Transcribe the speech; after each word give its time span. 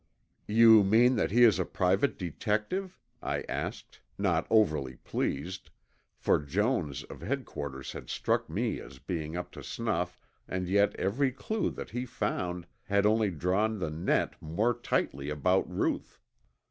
"You 0.47 0.83
mean 0.83 1.15
that 1.17 1.29
he 1.29 1.43
is 1.43 1.59
a 1.59 1.63
private 1.63 2.17
detective?" 2.17 2.97
I 3.21 3.43
asked, 3.47 4.01
not 4.17 4.47
overly 4.49 4.95
pleased, 4.95 5.69
for 6.17 6.39
Jones 6.39 7.03
of 7.03 7.21
Headquarters 7.21 7.91
had 7.91 8.09
struck 8.09 8.49
me 8.49 8.79
as 8.79 8.97
being 8.97 9.37
up 9.37 9.51
to 9.51 9.61
snuff 9.61 10.19
and 10.47 10.67
yet 10.67 10.95
every 10.95 11.31
clue 11.31 11.69
that 11.73 11.91
he 11.91 12.07
found 12.07 12.65
had 12.85 13.05
only 13.05 13.29
drawn 13.29 13.77
the 13.77 13.91
net 13.91 14.33
more 14.41 14.73
tightly 14.73 15.29
about 15.29 15.69
Ruth. 15.69 16.19